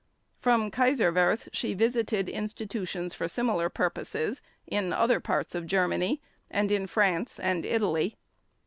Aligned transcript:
From 0.39 0.71
Kaiserswerth 0.71 1.47
she 1.53 1.75
visited 1.75 2.27
institutions 2.27 3.13
for 3.13 3.27
similar 3.27 3.69
purposes, 3.69 4.41
in 4.65 4.93
other 4.93 5.19
parts 5.19 5.53
of 5.53 5.67
Germany, 5.67 6.19
and 6.49 6.71
in 6.71 6.87
France 6.87 7.39
and 7.39 7.63
Italy. 7.67 8.17